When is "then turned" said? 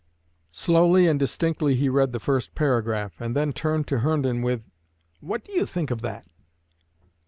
3.35-3.85